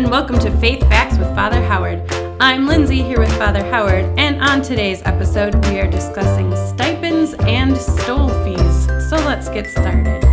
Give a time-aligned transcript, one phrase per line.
[0.00, 2.10] and welcome to Faith Facts with Father Howard.
[2.40, 7.76] I'm Lindsay here with Father Howard, and on today's episode, we are discussing stipends and
[7.76, 8.86] stole fees.
[9.10, 10.24] So let's get started.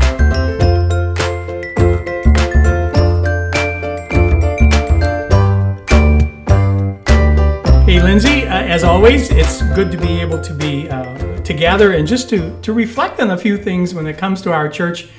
[7.83, 12.07] Hey, Lindsay, uh, as always, it's good to be able to be uh, together and
[12.07, 15.09] just to, to reflect on a few things when it comes to our church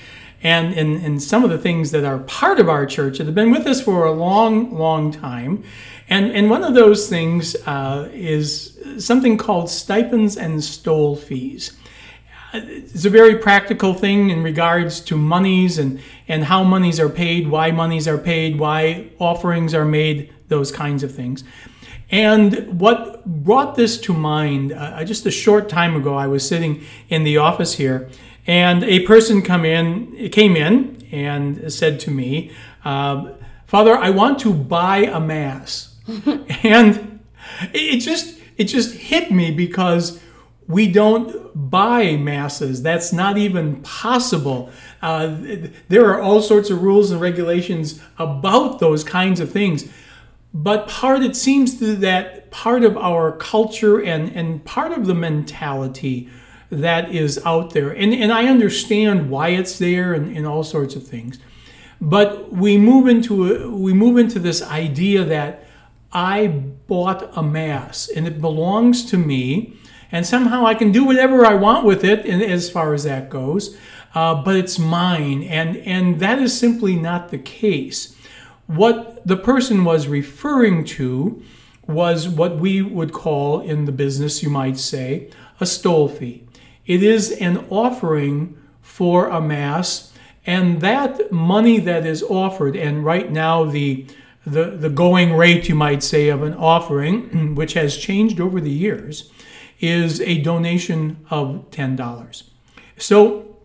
[0.42, 3.34] and, and, and some of the things that are part of our church that have
[3.34, 5.64] been with us for a long, long time.
[6.08, 11.72] And, and one of those things uh, is something called stipends and stole fees.
[12.54, 17.48] It's a very practical thing in regards to monies and, and how monies are paid,
[17.48, 21.44] why monies are paid, why offerings are made, those kinds of things.
[22.10, 26.84] And what brought this to mind, uh, just a short time ago, I was sitting
[27.10, 28.08] in the office here
[28.48, 32.50] and a person come in, came in and said to me,
[32.84, 33.32] uh,
[33.66, 35.94] Father, I want to buy a mass.
[36.62, 37.20] and
[37.74, 40.20] it just it just hit me because
[40.66, 42.82] we don't buy masses.
[42.82, 44.70] That's not even possible.
[45.00, 45.36] Uh,
[45.88, 49.88] there are all sorts of rules and regulations about those kinds of things.
[50.52, 56.28] But part, it seems that part of our culture and, and part of the mentality
[56.70, 57.90] that is out there.
[57.90, 61.38] And, and I understand why it's there and, and all sorts of things.
[62.00, 65.64] But we move into a, we move into this idea that
[66.12, 69.76] I bought a mass and it belongs to me,
[70.10, 73.28] and somehow I can do whatever I want with it, and as far as that
[73.28, 73.76] goes.
[74.14, 78.16] Uh, but it's mine, and and that is simply not the case.
[78.66, 81.42] What the person was referring to
[81.86, 86.47] was what we would call in the business, you might say, a stole fee.
[86.88, 90.12] It is an offering for a mass,
[90.44, 94.06] and that money that is offered, and right now the
[94.46, 98.70] the, the going rate, you might say, of an offering, which has changed over the
[98.70, 99.30] years,
[99.78, 102.42] is a donation of $10.
[102.96, 103.58] So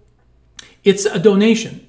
[0.83, 1.87] it's a donation.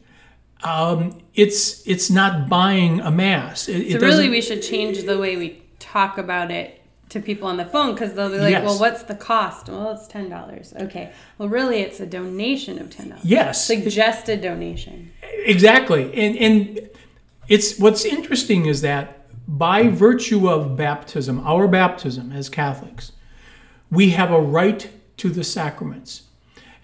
[0.63, 3.69] Um, it's it's not buying a mass.
[3.69, 6.81] It, so really, we should change the way we talk about it
[7.15, 8.65] to people on the phone because they'll be like, yes.
[8.65, 10.75] "Well, what's the cost?" Well, it's ten dollars.
[10.79, 11.13] Okay.
[11.39, 13.25] Well, really, it's a donation of ten dollars.
[13.25, 13.65] Yes.
[13.67, 15.13] Suggested donation.
[15.23, 16.91] Exactly, and and
[17.49, 23.13] it's what's interesting is that by virtue of baptism, our baptism as Catholics,
[23.91, 26.23] we have a right to the sacraments.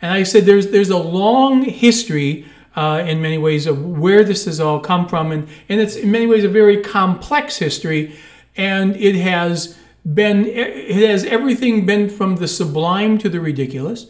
[0.01, 4.45] And I said there's there's a long history uh, in many ways of where this
[4.45, 8.17] has all come from, and and it's in many ways a very complex history,
[8.57, 14.07] and it has been it has everything been from the sublime to the ridiculous.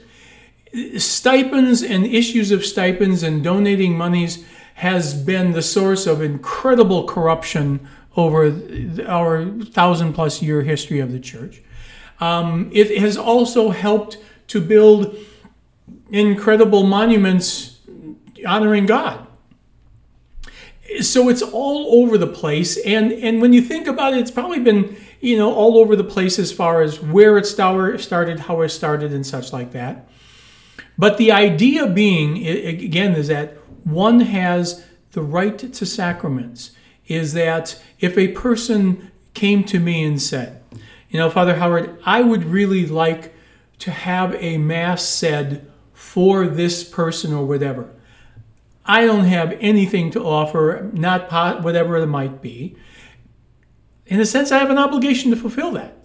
[0.97, 7.87] Stipends and issues of stipends and donating monies has been the source of incredible corruption
[8.17, 8.56] over
[9.06, 11.62] our thousand plus year history of the church.
[12.21, 14.19] Um, it has also helped
[14.49, 15.17] to build
[16.11, 17.79] incredible monuments
[18.47, 19.27] honoring god.
[21.00, 24.59] So it's all over the place and and when you think about it it's probably
[24.59, 28.69] been you know, all over the place as far as where it started, how it
[28.70, 30.08] started, and such like that.
[30.98, 33.54] But the idea being, again, is that
[33.84, 36.72] one has the right to sacraments.
[37.06, 40.62] Is that if a person came to me and said,
[41.10, 43.34] you know, Father Howard, I would really like
[43.81, 47.92] to have a mass said for this person or whatever.
[48.87, 52.76] I don't have anything to offer, not pot, whatever it might be
[54.10, 55.97] in a sense, I have an obligation to fulfill that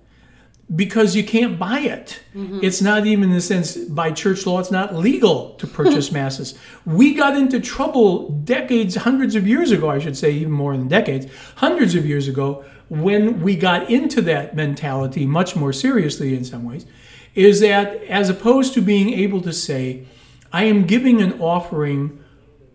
[0.74, 2.22] because you can't buy it.
[2.36, 2.60] Mm-hmm.
[2.64, 6.58] It's not even in a sense by church law, it's not legal to purchase masses.
[6.86, 10.88] We got into trouble decades, hundreds of years ago, I should say, even more than
[10.88, 11.28] decades,
[11.58, 16.64] hundreds of years ago, when we got into that mentality much more seriously in some
[16.64, 16.86] ways,
[17.34, 20.06] is that as opposed to being able to say,
[20.54, 22.24] I am giving an offering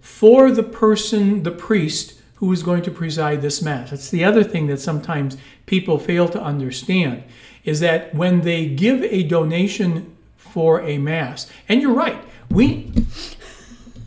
[0.01, 3.91] for the person, the priest, who is going to preside this mass.
[3.91, 7.23] That's the other thing that sometimes people fail to understand
[7.65, 12.19] is that when they give a donation for a mass, and you're right,
[12.51, 12.91] we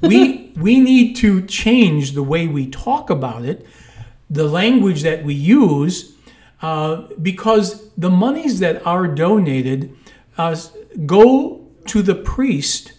[0.01, 3.65] we we need to change the way we talk about it,
[4.29, 6.15] the language that we use,
[6.63, 9.95] uh, because the monies that are donated
[10.39, 10.55] uh,
[11.05, 12.93] go to the priest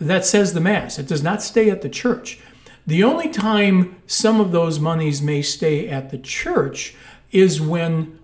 [0.00, 0.98] that says the mass.
[0.98, 2.40] It does not stay at the church.
[2.86, 6.94] The only time some of those monies may stay at the church
[7.30, 8.18] is when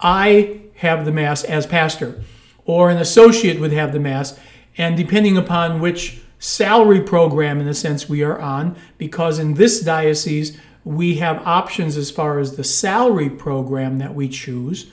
[0.00, 2.22] I have the Mass as pastor,
[2.64, 4.38] or an associate would have the Mass,
[4.76, 9.80] and depending upon which salary program, in a sense, we are on, because in this
[9.80, 14.90] diocese, we have options as far as the salary program that we choose.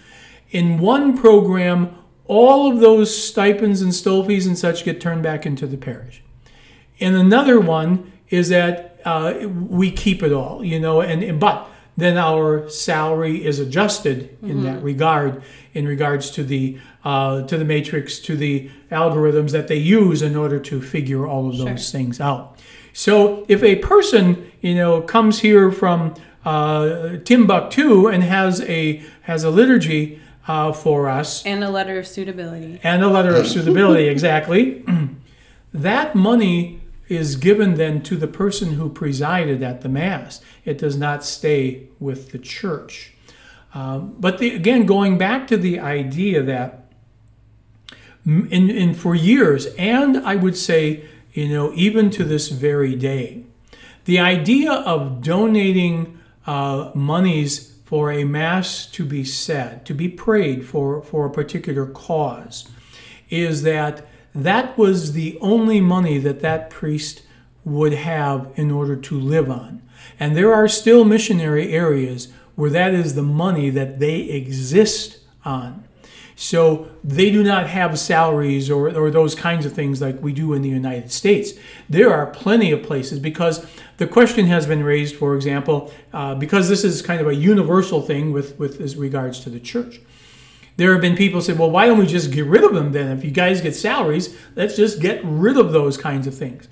[0.51, 1.95] In one program,
[2.25, 6.21] all of those stipends and stole fees and such get turned back into the parish.
[6.97, 11.68] In another one is that uh, we keep it all, you know, and but
[11.98, 14.63] then our salary is adjusted in mm-hmm.
[14.63, 15.44] that regard,
[15.74, 20.36] in regards to the uh, to the matrix, to the algorithms that they use in
[20.36, 22.00] order to figure all of those sure.
[22.00, 22.57] things out.
[22.94, 29.44] So if a person, you know, comes here from uh, Timbuktu and has a has
[29.44, 34.07] a liturgy uh, for us and a letter of suitability and a letter of suitability,
[34.07, 34.84] exactly,
[35.74, 36.81] that money
[37.12, 40.42] is given then to the person who presided at the mass.
[40.66, 43.13] It does not stay with the church.
[43.74, 46.86] Um, but the, again, going back to the idea that
[48.25, 53.44] in, in for years, and I would say you know, even to this very day.
[54.06, 60.66] The idea of donating uh, monies for a mass to be said, to be prayed
[60.66, 62.68] for, for a particular cause,
[63.30, 67.24] is that that was the only money that that priest
[67.63, 69.81] would have in order to live on.
[70.19, 75.83] And there are still missionary areas where that is the money that they exist on.
[76.36, 80.54] So they do not have salaries or, or those kinds of things like we do
[80.54, 81.51] in the United States.
[81.88, 83.63] There are plenty of places because
[83.98, 88.01] the question has been raised, for example, uh, because this is kind of a universal
[88.01, 90.01] thing with, with as regards to the church.
[90.77, 93.15] There have been people say, well, why don't we just get rid of them then?
[93.18, 96.68] If you guys get salaries, let's just get rid of those kinds of things.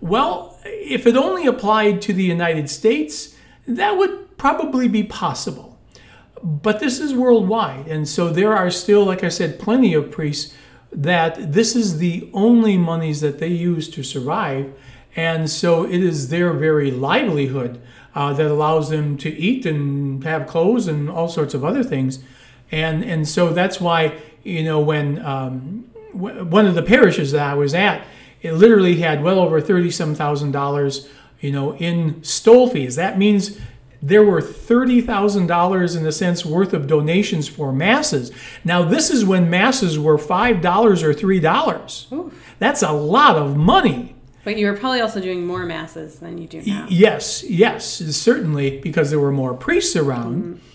[0.00, 3.36] Well, if it only applied to the United States,
[3.66, 5.78] that would probably be possible.
[6.42, 7.86] But this is worldwide.
[7.86, 10.54] And so there are still, like I said, plenty of priests
[10.92, 14.74] that this is the only monies that they use to survive.
[15.14, 17.80] And so it is their very livelihood
[18.14, 22.20] uh, that allows them to eat and have clothes and all sorts of other things.
[22.72, 27.42] And, and so that's why, you know, when um, w- one of the parishes that
[27.42, 28.04] I was at,
[28.42, 31.08] it literally had well over thirty some thousand dollars,
[31.40, 32.96] you know, in stole fees.
[32.96, 33.58] That means
[34.02, 38.32] there were $30,000 in a sense worth of donations for masses.
[38.64, 42.32] Now, this is when masses were $5 or $3.
[42.58, 44.14] That's a lot of money.
[44.42, 46.86] But you were probably also doing more masses than you do now.
[46.88, 47.86] Yes, yes,
[48.16, 50.42] certainly, because there were more priests around.
[50.42, 50.66] Mm-hmm.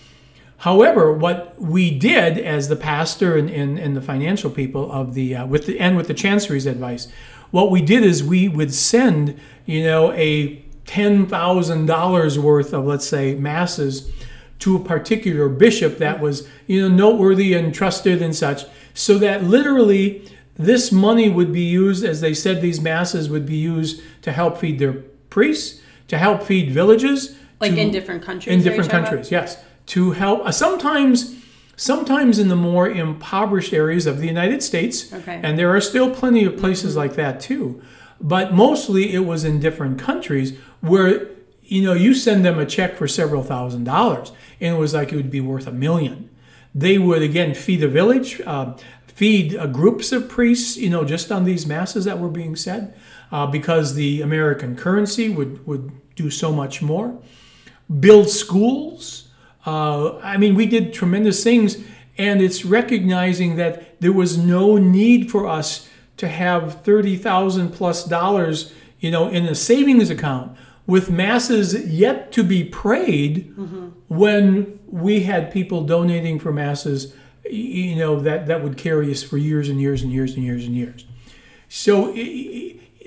[0.66, 5.36] However, what we did as the pastor and, and, and the financial people of the,
[5.36, 7.08] uh, with the, and with the chancery's advice,
[7.52, 10.56] what we did is we would send, you know, a
[10.88, 14.12] $10,000 worth of, let's say, masses
[14.58, 18.64] to a particular bishop that was, you know, noteworthy and trusted and such,
[18.96, 23.58] so that literally this money would be used, as they said, these masses would be
[23.58, 24.94] used to help feed their
[25.30, 27.38] priests, to help feed villages.
[27.60, 28.56] Like to, in different countries.
[28.56, 29.64] In different countries, yes.
[29.88, 31.36] To help, uh, sometimes
[31.76, 35.12] sometimes in the more impoverished areas of the United States.
[35.14, 35.40] Okay.
[35.44, 37.00] And there are still plenty of places mm-hmm.
[37.00, 37.82] like that too.
[38.22, 41.28] But mostly it was in different countries where
[41.66, 45.12] you know you send them a check for several thousand dollars and it was like
[45.12, 46.30] it would be worth a million
[46.74, 48.74] they would again feed a village uh,
[49.08, 52.94] feed uh, groups of priests you know just on these masses that were being said
[53.31, 57.20] uh, because the american currency would would do so much more
[58.00, 59.25] build schools
[59.66, 61.78] uh, i mean we did tremendous things
[62.18, 68.74] and it's recognizing that there was no need for us to have 30,000 plus dollars
[69.00, 70.57] you know in a savings account
[70.88, 73.90] with masses yet to be prayed mm-hmm.
[74.07, 77.14] when we had people donating for masses
[77.50, 80.66] you know that that would carry us for years and years and years and years
[80.66, 81.06] and years
[81.69, 82.14] so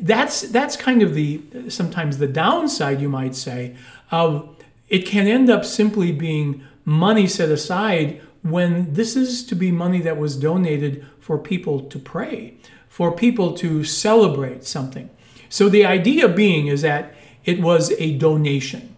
[0.00, 3.74] that's that's kind of the sometimes the downside you might say
[4.10, 4.56] of
[4.88, 10.00] it can end up simply being money set aside when this is to be money
[10.00, 12.54] that was donated for people to pray
[12.88, 15.10] for people to celebrate something
[15.48, 17.14] so the idea being is that
[17.44, 18.94] it was a donation.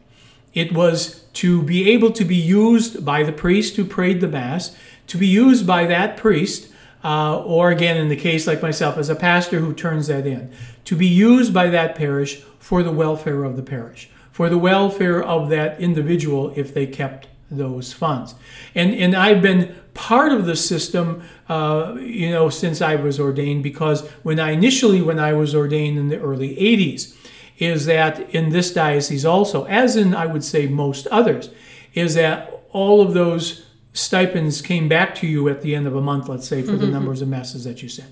[0.54, 4.76] It was to be able to be used by the priest who prayed the Mass,
[5.06, 6.68] to be used by that priest,
[7.04, 10.52] uh, or again, in the case like myself, as a pastor who turns that in,
[10.84, 15.22] to be used by that parish for the welfare of the parish, for the welfare
[15.22, 18.34] of that individual if they kept those funds.
[18.74, 23.62] And, and I've been part of the system, uh, you know, since I was ordained,
[23.62, 27.14] because when I initially, when I was ordained in the early 80s,
[27.58, 31.50] is that in this diocese also, as in I would say most others,
[31.92, 36.00] is that all of those stipends came back to you at the end of a
[36.00, 36.80] month, let's say, for mm-hmm.
[36.80, 38.10] the numbers of masses that you sent.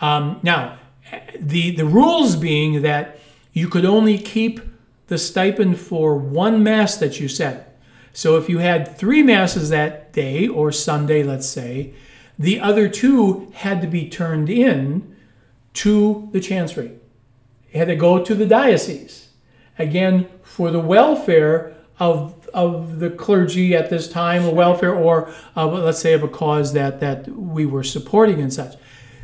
[0.00, 0.78] Um, now,
[1.40, 3.18] the the rules being that
[3.52, 4.60] you could only keep
[5.08, 7.66] the stipend for one mass that you said.
[8.12, 11.94] So if you had three masses that day or Sunday, let's say,
[12.38, 15.16] the other two had to be turned in
[15.74, 16.92] to the chancery.
[17.70, 19.28] It had to go to the diocese.
[19.78, 25.66] Again, for the welfare of, of the clergy at this time, a welfare or uh,
[25.66, 28.76] let's say of a cause that, that we were supporting and such.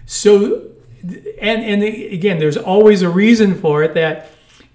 [0.04, 0.68] So,
[1.02, 4.30] and, and again, there's always a reason for it that,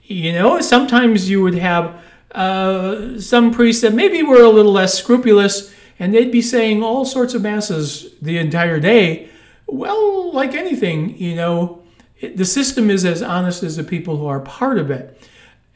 [0.07, 4.93] you know, sometimes you would have uh, some priests that maybe were a little less
[4.93, 9.29] scrupulous and they'd be saying all sorts of masses the entire day.
[9.67, 11.83] Well, like anything, you know,
[12.21, 15.19] the system is as honest as the people who are part of it,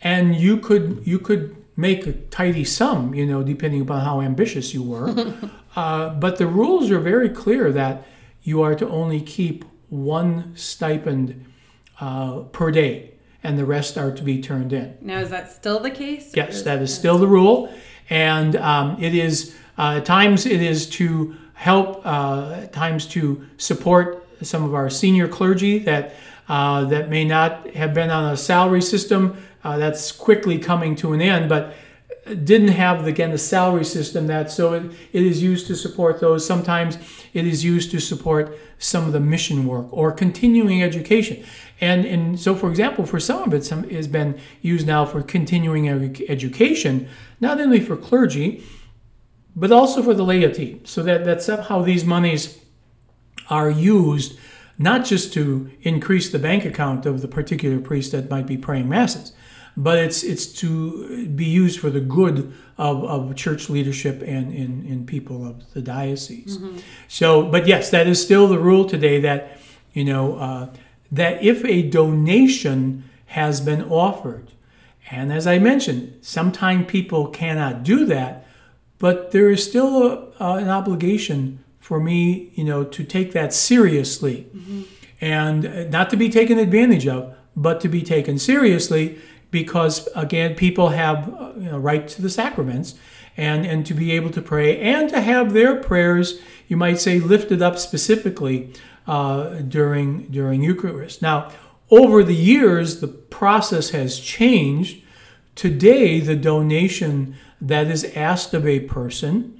[0.01, 4.73] and you could you could make a tidy sum, you know, depending upon how ambitious
[4.73, 5.33] you were.
[5.75, 8.05] uh, but the rules are very clear that
[8.43, 11.45] you are to only keep one stipend
[11.99, 13.11] uh, per day,
[13.43, 14.97] and the rest are to be turned in.
[15.01, 16.31] Now, is that still the case?
[16.35, 17.73] Yes, that is still the rule,
[18.09, 23.47] and um, it is uh, at times it is to help, uh, at times to
[23.57, 26.13] support some of our senior clergy that
[26.49, 31.13] uh, that may not have been on a salary system uh, that's quickly coming to
[31.13, 31.73] an end, but
[32.25, 36.45] didn't have again the salary system that so it, it is used to support those.
[36.45, 36.97] Sometimes
[37.33, 41.43] it is used to support some of the mission work or continuing education.
[41.79, 45.23] And and so for example for some of it some has been used now for
[45.23, 45.89] continuing
[46.29, 47.09] education
[47.39, 48.63] not only for clergy
[49.55, 50.79] but also for the laity.
[50.83, 52.59] So that that's how these monies
[53.49, 54.37] are used
[54.77, 58.89] not just to increase the bank account of the particular priest that might be praying
[58.89, 59.31] masses,
[59.77, 64.85] but it's it's to be used for the good of, of church leadership and in,
[64.85, 66.57] in people of the diocese.
[66.57, 66.79] Mm-hmm.
[67.07, 69.59] So, but yes, that is still the rule today that
[69.93, 70.69] you know uh,
[71.11, 74.51] that if a donation has been offered,
[75.09, 78.45] and as I mentioned, sometimes people cannot do that,
[78.99, 83.53] but there is still a, uh, an obligation for me, you know, to take that
[83.53, 84.83] seriously mm-hmm.
[85.19, 89.19] and not to be taken advantage of, but to be taken seriously
[89.51, 92.95] because again, people have uh, you know, right to the sacraments
[93.37, 97.19] and and to be able to pray and to have their prayers, you might say,
[97.19, 98.73] lifted up specifically
[99.07, 101.21] uh, during during Eucharist.
[101.21, 101.51] Now,
[101.89, 105.03] over the years, the process has changed.
[105.53, 109.59] Today, the donation that is asked of a person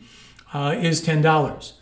[0.54, 1.74] uh, is ten dollars.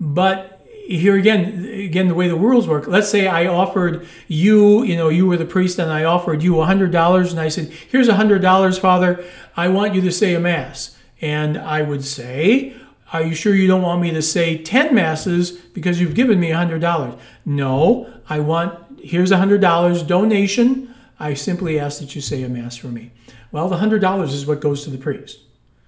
[0.00, 0.55] But
[0.86, 2.86] here again, again, the way the rules work.
[2.86, 6.60] Let's say I offered you, you know, you were the priest, and I offered you
[6.60, 9.24] a hundred dollars, and I said, "Here's a hundred dollars, Father.
[9.56, 12.74] I want you to say a mass." And I would say,
[13.12, 16.50] "Are you sure you don't want me to say ten masses because you've given me
[16.50, 17.14] a hundred dollars?"
[17.44, 18.78] No, I want.
[19.00, 20.94] Here's a hundred dollars donation.
[21.18, 23.10] I simply ask that you say a mass for me.
[23.50, 25.40] Well, the hundred dollars is what goes to the priest.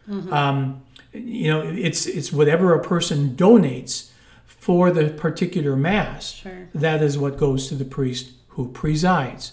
[0.09, 0.33] Mm-hmm.
[0.33, 4.11] Um, you know, it's it's whatever a person donates
[4.69, 6.35] for the particular mass.
[6.35, 6.69] Sure.
[6.75, 9.53] That is what goes to the priest who presides.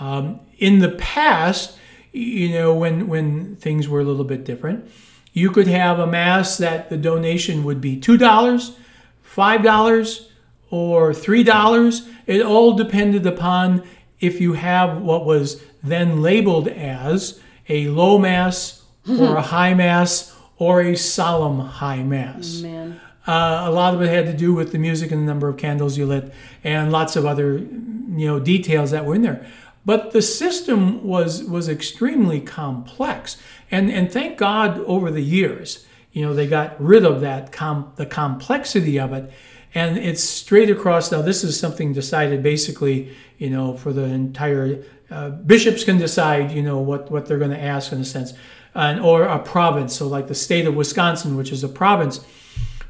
[0.00, 1.76] Um, in the past,
[2.12, 4.90] you know, when when things were a little bit different,
[5.34, 8.74] you could have a mass that the donation would be two dollars,
[9.20, 10.30] five dollars,
[10.70, 12.08] or three dollars.
[12.26, 13.82] It all depended upon
[14.18, 20.34] if you have what was then labeled as a low mass or a high mass
[20.56, 22.62] or a solemn high mass.
[22.62, 22.98] Man.
[23.26, 25.56] Uh, a lot of it had to do with the music and the number of
[25.56, 29.46] candles you lit, and lots of other, you know, details that were in there.
[29.86, 33.36] But the system was was extremely complex,
[33.70, 37.92] and and thank God over the years, you know, they got rid of that com-
[37.96, 39.30] the complexity of it,
[39.74, 41.10] and it's straight across.
[41.12, 46.52] Now this is something decided basically, you know, for the entire uh, bishops can decide,
[46.52, 48.32] you know, what what they're going to ask in a sense
[48.74, 49.96] and, or a province.
[49.96, 52.24] So, like the state of Wisconsin, which is a province,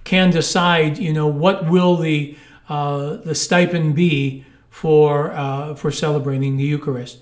[0.05, 2.37] can decide, you know, what will the
[2.69, 7.19] uh, the stipend be for uh, for celebrating the Eucharist.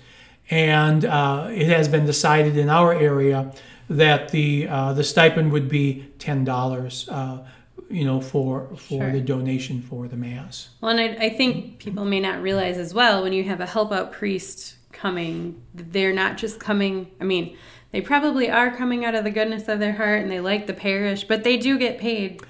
[0.49, 3.53] And uh, it has been decided in our area
[3.89, 7.07] that the uh, the stipend would be ten dollars.
[7.09, 7.45] Uh,
[7.89, 9.11] you know, for for sure.
[9.11, 10.69] the donation for the mass.
[10.81, 13.65] Well, and I, I think people may not realize as well when you have a
[13.65, 17.11] help out priest coming, they're not just coming.
[17.21, 17.55] I mean,
[17.91, 20.73] they probably are coming out of the goodness of their heart and they like the
[20.73, 22.41] parish, but they do get paid.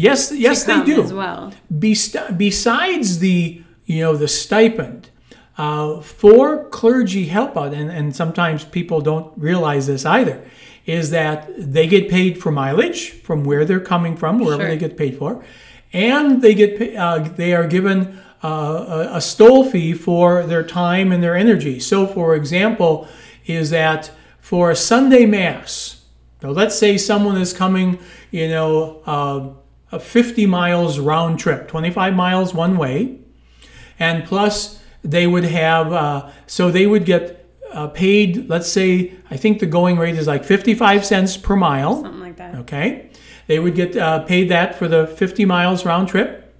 [0.00, 1.52] Yes, yes, they do as well.
[2.36, 5.10] besides the you know the stipend
[5.58, 10.42] uh, for clergy help out, and, and sometimes people don't realize this either,
[10.86, 14.70] is that they get paid for mileage from where they're coming from, wherever sure.
[14.70, 15.44] they get paid for,
[15.92, 21.12] and they get uh, they are given uh, a, a stole fee for their time
[21.12, 21.78] and their energy.
[21.78, 23.06] So, for example,
[23.44, 26.04] is that for a Sunday Mass.
[26.40, 27.98] So let's say someone is coming,
[28.30, 29.50] you know, uh,
[29.92, 33.18] a 50 miles round trip, 25 miles one way,
[33.98, 37.40] and plus they would have, uh, so they would get
[37.72, 42.02] uh, paid, let's say, I think the going rate is like 55 cents per mile.
[42.02, 42.54] Something like that.
[42.56, 43.10] Okay.
[43.46, 46.54] They would get uh, paid that for the 50 miles round trip.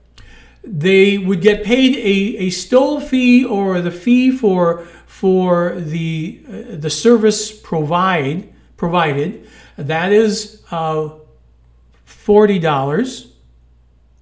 [0.62, 6.76] They would get paid a, a stole fee or the fee for for the uh,
[6.76, 9.48] the service provide provided.
[9.78, 11.10] That is uh,
[12.30, 13.32] forty dollars,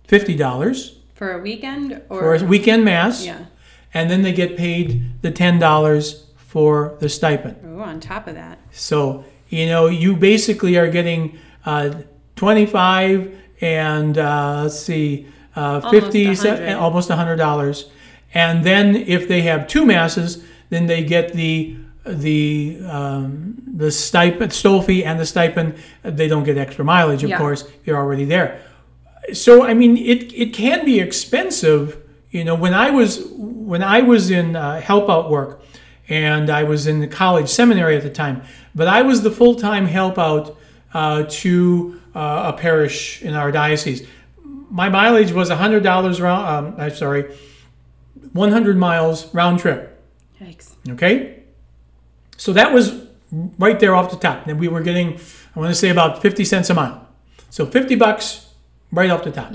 [0.05, 3.45] fifty dollars For a weekend or for a weekend mass, yeah.
[3.93, 7.57] and then they get paid the ten dollars for the stipend.
[7.67, 8.59] Ooh, on top of that.
[8.73, 11.91] So, you know, you basically are getting uh,
[12.37, 16.73] 25 and uh, let's see, uh, Almost 50, a hundred.
[16.77, 17.85] almost $100.
[18.33, 21.77] And then if they have two masses, then they get the
[22.12, 25.75] the um, the stipend, stole fee, and the stipend.
[26.03, 27.38] They don't get extra mileage, of Yeah.
[27.38, 27.65] course.
[27.85, 28.61] You're already there.
[29.33, 31.97] So I mean, it it can be expensive.
[32.31, 35.62] You know, when I was when I was in uh, help out work,
[36.09, 38.43] and I was in the college seminary at the time,
[38.75, 40.57] but I was the full time help out
[40.95, 44.07] uh, to uh, a parish in our diocese.
[44.71, 46.47] My mileage was hundred dollars round.
[46.47, 47.35] Um, I'm sorry,
[48.33, 49.95] one hundred miles round trip.
[50.41, 50.75] Yikes.
[50.91, 51.38] Okay,
[52.38, 52.92] so that was
[53.59, 54.47] right there off the top.
[54.47, 55.21] And we were getting,
[55.54, 57.07] I want to say about fifty cents a mile.
[57.50, 58.47] So fifty bucks
[58.90, 59.52] right off the top.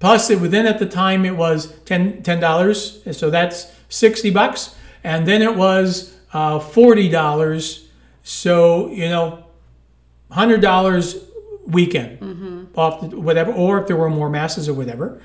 [0.00, 5.26] Plus, it within at the time it was 10 dollars, so that's sixty bucks, and
[5.26, 7.88] then it was uh, forty dollars.
[8.22, 9.44] So you know,
[10.30, 11.16] hundred dollars
[11.66, 15.20] weekend off the, whatever, or if there were more masses or whatever.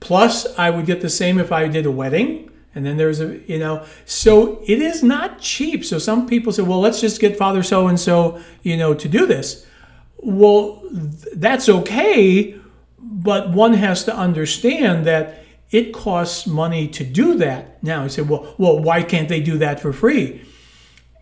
[0.00, 2.50] Plus, I would get the same if I did a wedding.
[2.74, 5.84] And then there's a, you know, so it is not cheap.
[5.84, 9.08] So some people say, well, let's just get Father so and so, you know, to
[9.08, 9.66] do this.
[10.18, 12.58] Well, th- that's okay,
[12.98, 17.82] but one has to understand that it costs money to do that.
[17.82, 20.42] Now, you say, well, well, why can't they do that for free?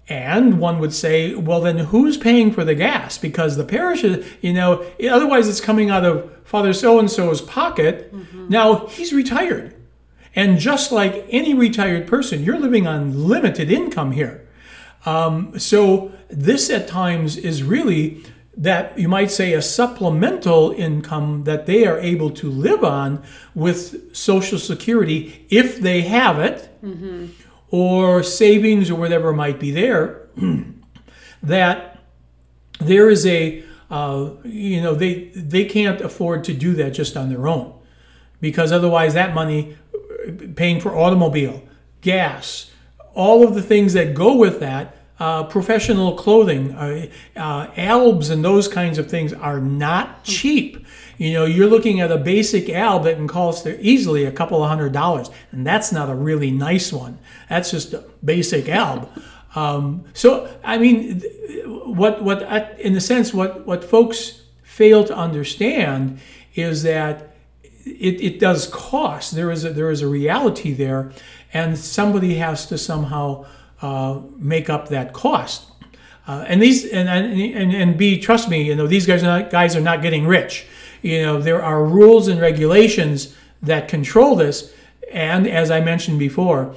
[0.08, 3.16] And one would say, well, then who's paying for the gas?
[3.16, 7.40] Because the parish, is, you know, otherwise it's coming out of Father so and so's
[7.40, 8.12] pocket.
[8.12, 8.48] Mm-hmm.
[8.48, 9.79] Now, he's retired.
[10.34, 14.46] And just like any retired person, you're living on limited income here.
[15.06, 18.22] Um, so, this at times is really
[18.56, 23.22] that you might say a supplemental income that they are able to live on
[23.54, 26.68] with Social Security if they have it
[27.70, 30.28] or savings or whatever might be there,
[31.42, 31.98] that
[32.80, 37.28] there is a uh, you know they they can't afford to do that just on
[37.28, 37.74] their own
[38.40, 39.76] because otherwise that money
[40.56, 41.62] paying for automobile
[42.00, 42.70] gas
[43.14, 47.06] all of the things that go with that uh, professional clothing uh,
[47.36, 50.86] uh, albs and those kinds of things are not cheap.
[51.18, 54.68] You know you're looking at a basic alb that can cost easily a couple of
[54.70, 57.18] hundred dollars and that's not a really nice one.
[57.50, 59.10] That's just a basic alb.
[59.54, 61.20] Um, so i mean
[61.66, 62.40] what what
[62.78, 66.20] in a sense what what folks fail to understand
[66.54, 67.29] is that
[67.84, 71.12] it, it does cost there is a, there is a reality there
[71.52, 73.44] and somebody has to somehow
[73.82, 75.70] uh, make up that cost
[76.30, 79.50] uh, and these and, and and B, trust me, you know these guys are not
[79.50, 80.64] guys are not getting rich.
[81.02, 84.72] You know there are rules and regulations that control this,
[85.10, 86.74] and as I mentioned before,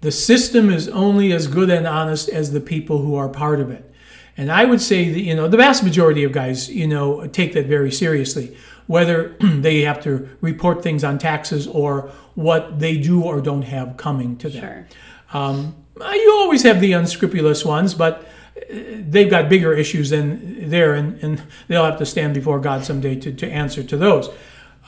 [0.00, 3.72] the system is only as good and honest as the people who are part of
[3.72, 3.90] it.
[4.36, 7.52] And I would say that you know the vast majority of guys you know take
[7.54, 13.22] that very seriously, whether they have to report things on taxes or what they do
[13.22, 14.60] or don't have coming to them.
[14.60, 14.86] Sure.
[15.32, 20.94] Um, you always have the unscrupulous ones, but uh, they've got bigger issues than there,
[20.94, 24.28] and, and they'll have to stand before God someday to, to answer to those.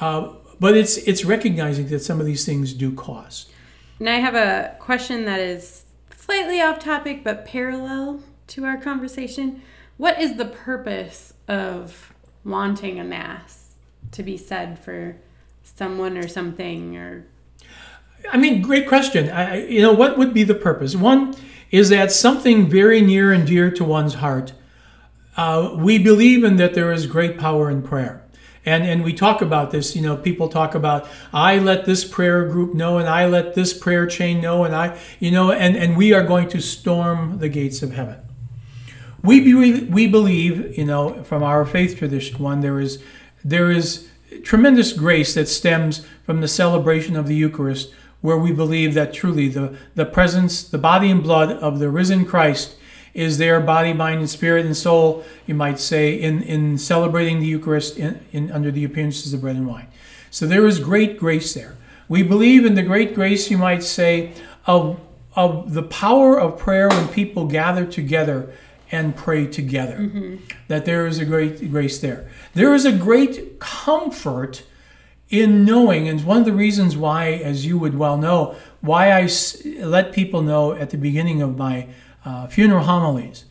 [0.01, 3.51] Uh, but it's it's recognizing that some of these things do cost.
[3.99, 5.85] And I have a question that is
[6.17, 9.63] slightly off topic but parallel to our conversation.
[9.97, 12.13] What is the purpose of
[12.45, 13.66] wanting a mass
[14.13, 15.17] to be said for
[15.63, 17.27] someone or something or
[18.33, 19.29] I mean, great question.
[19.31, 20.97] I, you know, what would be the purpose?
[20.97, 21.35] One
[21.71, 24.53] is that something very near and dear to one's heart.
[25.37, 28.23] Uh, we believe in that there is great power in prayer.
[28.65, 32.49] And, and we talk about this, you know, people talk about, I let this prayer
[32.49, 35.97] group know, and I let this prayer chain know, and I, you know, and, and
[35.97, 38.21] we are going to storm the gates of heaven.
[39.23, 43.01] We, be, we believe, you know, from our faith tradition, one, there is,
[43.49, 44.09] there is
[44.43, 49.49] tremendous grace that stems from the celebration of the Eucharist, where we believe that truly
[49.49, 52.75] the, the presence, the body and blood of the risen Christ
[53.15, 57.47] is there body, mind, and spirit and soul, you might say, in, in celebrating the
[57.47, 59.87] Eucharist in, in, under the appearances of bread and wine.
[60.31, 61.77] So there is great grace there.
[62.09, 64.33] We believe in the great grace, you might say,
[64.67, 65.01] of,
[65.35, 68.53] of the power of prayer when people gather together
[68.91, 69.99] and pray together.
[69.99, 70.37] Mm-hmm.
[70.69, 72.29] That there is a great grace there.
[72.55, 74.65] There is a great comfort
[75.29, 79.29] in knowing, and one of the reasons why, as you would well know, why I
[79.81, 81.89] let people know at the beginning of my
[82.25, 83.45] uh, funeral homilies,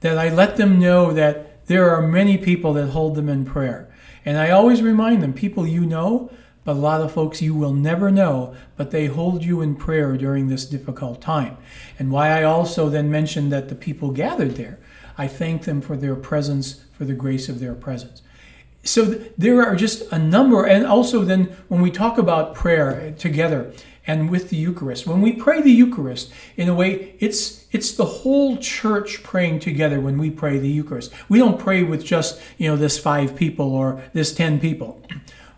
[0.00, 3.88] that I let them know that there are many people that hold them in prayer.
[4.24, 6.30] And I always remind them people you know,
[6.70, 10.48] a lot of folks you will never know, but they hold you in prayer during
[10.48, 11.56] this difficult time.
[11.98, 14.78] And why I also then mentioned that the people gathered there,
[15.18, 18.22] I thank them for their presence, for the grace of their presence.
[18.82, 19.04] So
[19.36, 23.72] there are just a number, and also then when we talk about prayer eh, together,
[24.06, 25.06] and with the Eucharist.
[25.06, 30.00] When we pray the Eucharist, in a way, it's it's the whole church praying together
[30.00, 31.12] when we pray the Eucharist.
[31.28, 35.00] We don't pray with just, you know, this five people or this 10 people.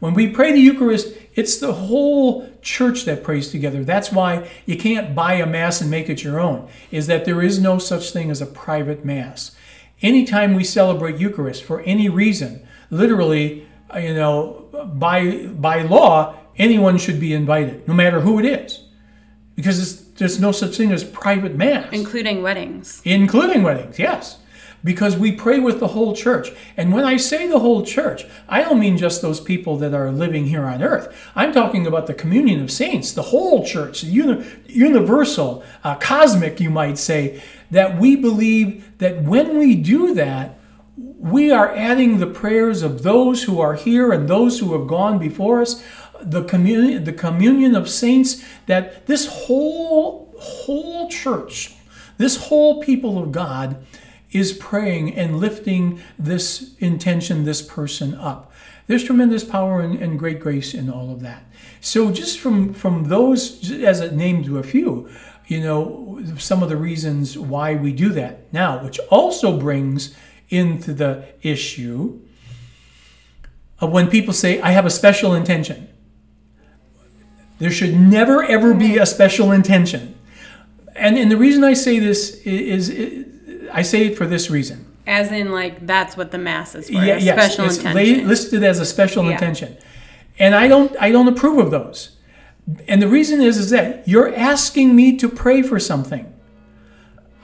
[0.02, 3.84] When we pray the Eucharist, it's the whole church that prays together.
[3.84, 6.68] That's why you can't buy a mass and make it your own.
[6.90, 9.54] Is that there is no such thing as a private mass.
[10.00, 17.20] Anytime we celebrate Eucharist for any reason, literally, you know, by by law, anyone should
[17.20, 18.82] be invited, no matter who it is,
[19.54, 23.02] because there's no such thing as private mass, including weddings.
[23.04, 24.38] Including weddings, yes,
[24.84, 26.50] because we pray with the whole church.
[26.76, 30.10] And when I say the whole church, I don't mean just those people that are
[30.10, 31.14] living here on earth.
[31.34, 36.70] I'm talking about the communion of saints, the whole church, uni- universal, uh, cosmic, you
[36.70, 37.42] might say.
[37.70, 40.58] That we believe that when we do that,
[40.96, 45.18] we are adding the prayers of those who are here and those who have gone
[45.18, 45.82] before us
[46.20, 51.74] the communion, the communion of saints, that this whole whole church,
[52.18, 53.84] this whole people of God,
[54.32, 58.50] is praying and lifting this intention, this person up.
[58.86, 61.44] There's tremendous power and, and great grace in all of that.
[61.80, 65.08] So just from from those, as a name to a few,
[65.46, 70.14] you know, some of the reasons why we do that now, which also brings
[70.48, 72.20] into the issue
[73.80, 75.88] of when people say, I have a special intention.
[77.58, 80.14] There should never ever be a special intention.
[80.94, 83.31] And, and the reason I say this is, is
[83.72, 84.86] I say it for this reason.
[85.06, 88.28] As in, like, that's what the Mass is for, yeah, yes, special it's intention.
[88.28, 89.32] listed as a special yeah.
[89.32, 89.76] intention.
[90.38, 92.16] And I don't, I don't approve of those.
[92.86, 96.32] And the reason is, is that you're asking me to pray for something.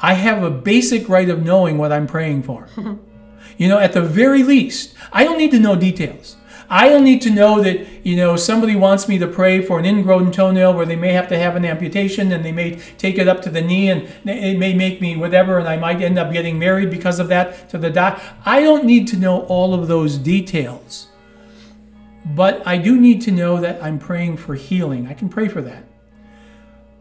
[0.01, 2.69] I have a basic right of knowing what I'm praying for.
[3.59, 6.37] you know, at the very least, I don't need to know details.
[6.71, 9.87] I don't need to know that, you know, somebody wants me to pray for an
[9.87, 13.27] ingrown toenail where they may have to have an amputation and they may take it
[13.27, 16.31] up to the knee and it may make me whatever and I might end up
[16.31, 18.23] getting married because of that to the doc.
[18.45, 21.09] I don't need to know all of those details.
[22.27, 25.07] But I do need to know that I'm praying for healing.
[25.07, 25.85] I can pray for that.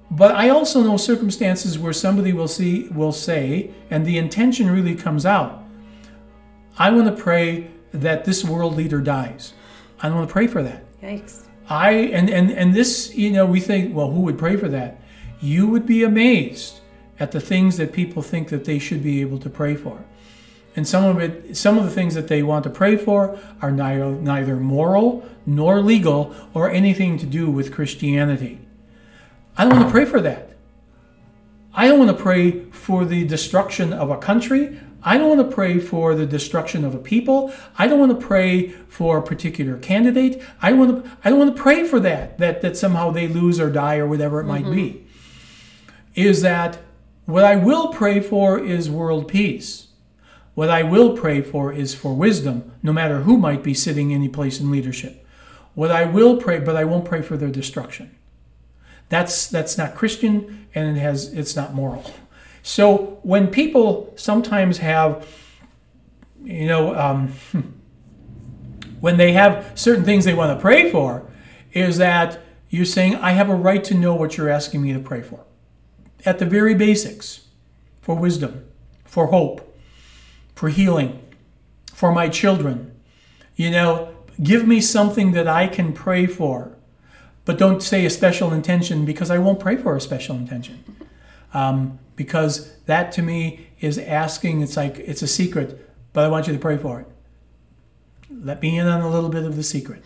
[0.10, 4.96] But I also know circumstances where somebody will see will say, and the intention really
[4.96, 5.66] comes out.
[6.78, 9.54] I want to pray that this world leader dies.
[10.02, 10.84] I don't want to pray for that.
[11.02, 11.44] Yikes.
[11.70, 15.02] I and and and this, you know, we think, well, who would pray for that?
[15.42, 16.80] You would be amazed
[17.20, 20.06] at the things that people think that they should be able to pray for.
[20.76, 23.72] And some of it, some of the things that they want to pray for are
[23.72, 28.60] neither, neither moral nor legal or anything to do with Christianity.
[29.58, 30.52] I don't want to pray for that.
[31.74, 34.80] I don't want to pray for the destruction of a country.
[35.04, 37.54] I don't want to pray for the destruction of a people.
[37.78, 40.42] I don't want to pray for a particular candidate.
[40.62, 43.28] I don't want to, I don't want to pray for that, that, that somehow they
[43.28, 44.68] lose or die or whatever it mm-hmm.
[44.68, 45.06] might be.
[46.16, 46.80] Is that
[47.26, 49.88] what I will pray for is world peace.
[50.56, 54.28] What I will pray for is for wisdom, no matter who might be sitting any
[54.28, 55.24] place in leadership.
[55.76, 58.16] What I will pray, but I won't pray for their destruction.
[59.10, 62.12] That's that's not Christian and it has it's not moral.
[62.68, 65.26] So when people sometimes have,
[66.44, 67.32] you know, um,
[69.00, 71.32] when they have certain things they want to pray for,
[71.72, 75.00] is that you're saying, I have a right to know what you're asking me to
[75.00, 75.46] pray for.
[76.26, 77.48] At the very basics
[78.02, 78.66] for wisdom,
[79.06, 79.74] for hope,
[80.54, 81.22] for healing,
[81.94, 82.92] for my children.
[83.56, 86.76] You know, give me something that I can pray for.
[87.46, 90.84] But don't say a special intention because I won't pray for a special intention.
[91.54, 96.48] Um, because that to me is asking, it's like, it's a secret, but I want
[96.48, 97.08] you to pray for it.
[98.30, 100.04] Let me in on a little bit of the secret.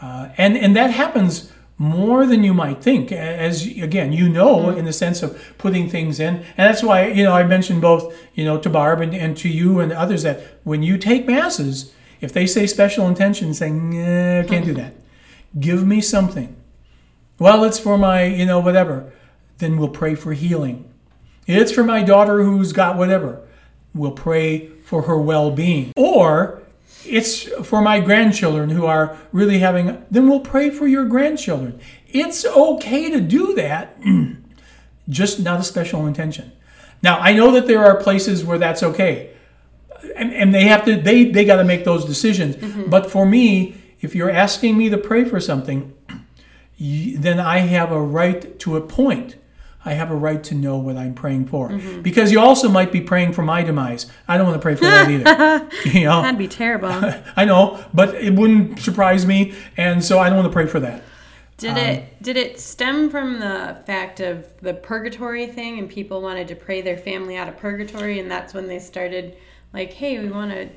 [0.00, 3.10] Uh, and, and that happens more than you might think.
[3.10, 7.24] As again, you know, in the sense of putting things in, and that's why you
[7.24, 10.60] know I mentioned both you know to Barb and, and to you and others that
[10.62, 14.94] when you take masses, if they say special intention, saying nah, can't do that,
[15.58, 16.54] give me something.
[17.40, 19.12] Well, it's for my you know whatever.
[19.58, 20.91] Then we'll pray for healing.
[21.46, 23.40] It's for my daughter who's got whatever.
[23.94, 25.92] We'll pray for her well-being.
[25.96, 26.62] Or
[27.04, 31.80] it's for my grandchildren who are really having, then we'll pray for your grandchildren.
[32.08, 33.96] It's okay to do that,
[35.08, 36.52] just not a special intention.
[37.02, 39.30] Now, I know that there are places where that's okay.
[40.16, 42.56] And, and they have to, they, they got to make those decisions.
[42.56, 42.90] Mm-hmm.
[42.90, 45.94] But for me, if you're asking me to pray for something,
[46.80, 49.36] then I have a right to a point.
[49.84, 51.68] I have a right to know what I'm praying for.
[52.02, 54.06] Because you also might be praying for my demise.
[54.28, 55.68] I don't want to pray for that either.
[55.98, 56.22] you know?
[56.22, 56.88] That'd be terrible.
[57.36, 60.80] I know, but it wouldn't surprise me, and so I don't want to pray for
[60.80, 61.02] that.
[61.58, 66.48] Did it did it stem from the fact of the purgatory thing and people wanted
[66.48, 69.36] to pray their family out of purgatory and that's when they started
[69.72, 70.68] like, hey, we want to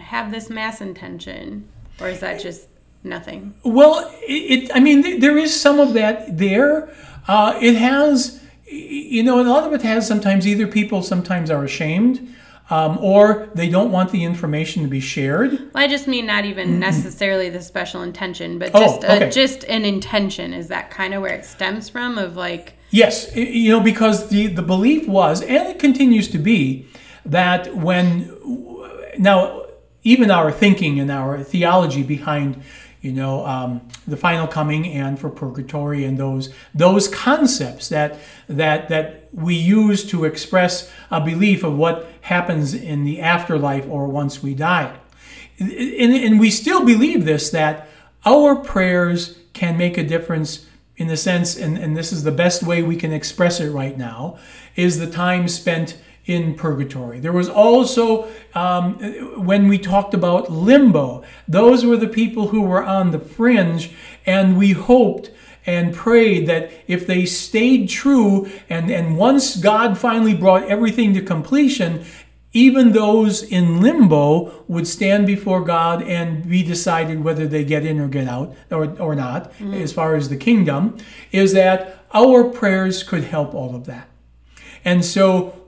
[0.00, 1.68] have this mass intention,
[2.00, 2.68] or is that just
[3.02, 3.54] nothing?
[3.64, 6.94] Well, it, it I mean, th- there is some of that there.
[7.28, 8.41] Uh, it has,
[8.72, 12.34] you know, a lot of it has sometimes either people sometimes are ashamed.
[12.70, 15.50] Um, or they don't want the information to be shared.
[15.50, 19.26] Well, I just mean not even necessarily the special intention, but Oh, just okay.
[19.26, 20.54] a, just an intention.
[20.54, 22.16] Is that kind of where it stems from?
[22.16, 26.86] Of like, Yes, you know, because the, the belief was, and it continues to be,
[27.26, 28.32] that when
[29.18, 29.64] now
[30.02, 32.62] even our thinking and our theology behind,
[33.02, 38.88] you know, um, the final coming and for purgatory and those those concepts that that
[38.88, 44.42] that we use to express a belief of what happens in the afterlife or once
[44.42, 44.96] we die,
[45.58, 47.88] and, and we still believe this that
[48.24, 52.62] our prayers can make a difference in the sense, and, and this is the best
[52.62, 54.38] way we can express it right now,
[54.76, 57.18] is the time spent in purgatory.
[57.18, 58.94] There was also, um,
[59.44, 63.92] when we talked about limbo, those were the people who were on the fringe,
[64.24, 65.30] and we hoped
[65.66, 71.22] and prayed that if they stayed true, and, and once God finally brought everything to
[71.22, 72.04] completion,
[72.52, 77.98] even those in limbo would stand before God and be decided whether they get in
[77.98, 80.98] or get out or, or not, as far as the kingdom,
[81.30, 84.08] is that our prayers could help all of that.
[84.84, 85.61] And so,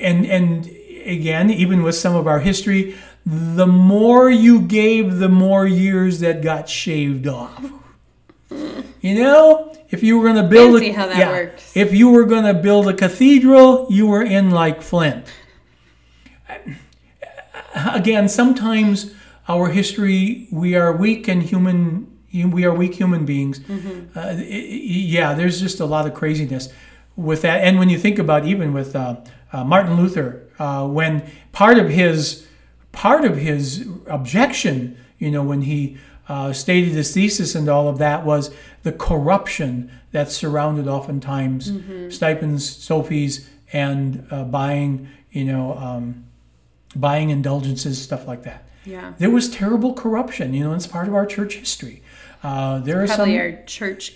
[0.00, 0.66] and and
[1.04, 6.42] again, even with some of our history, the more you gave, the more years that
[6.42, 7.72] got shaved off.
[9.00, 11.76] You know, if you were going to build Fancy a, how that works.
[11.76, 15.24] if you were going to build a cathedral, you were in like Flynn.
[17.74, 19.14] Again, sometimes
[19.48, 22.06] our history, we are weak and human.
[22.32, 23.60] We are weak human beings.
[23.60, 24.18] Mm-hmm.
[24.18, 26.68] Uh, yeah, there's just a lot of craziness
[27.16, 27.62] with that.
[27.62, 29.16] And when you think about even with uh,
[29.52, 32.46] uh, Martin Luther, uh, when part of his
[32.92, 35.96] part of his objection, you know, when he
[36.28, 41.72] uh, stated his thesis and all of that was the corruption that surrounded oftentimes
[42.14, 46.24] stipends, stole fees, and uh, buying, you know, um,
[46.96, 48.64] buying indulgences, stuff like that.
[48.84, 52.02] yeah, There was terrible corruption, you know, it's part of our church history.
[52.42, 54.14] Uh, there are probably some, our church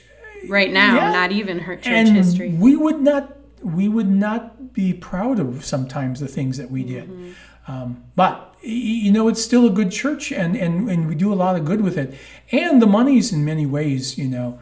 [0.48, 1.12] right now, Yeah.
[1.12, 2.50] not even her church and history.
[2.50, 7.08] we would not we would not be proud of sometimes the things that we did.
[7.08, 7.72] Mm-hmm.
[7.72, 11.34] um, but you know it's still a good church and, and and we do a
[11.34, 12.14] lot of good with it.
[12.52, 14.58] And the monies in many ways you know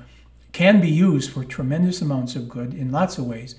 [0.53, 3.57] can be used for tremendous amounts of good in lots of ways.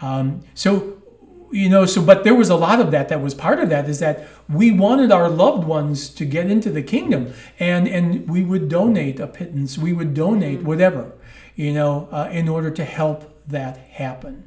[0.00, 1.02] Um, so
[1.50, 3.88] you know so but there was a lot of that that was part of that
[3.88, 8.42] is that we wanted our loved ones to get into the kingdom and and we
[8.42, 11.12] would donate a pittance we would donate whatever
[11.54, 14.46] you know uh, in order to help that happen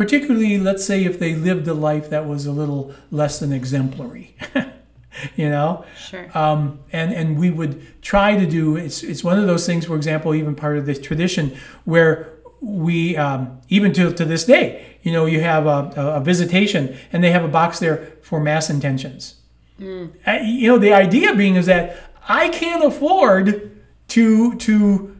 [0.00, 4.34] particularly let's say if they lived a life that was a little less than exemplary
[5.36, 5.84] you know?
[5.98, 6.26] Sure.
[6.34, 9.96] um, and and we would try to do it's it's one of those things for
[9.96, 12.32] example even part of this tradition where
[12.62, 17.22] we um, even to, to this day you know you have a, a, visitation and
[17.22, 19.34] they have a box there for mass intentions.
[20.26, 23.70] Uh, you know the idea being is that i can't afford
[24.08, 25.14] to to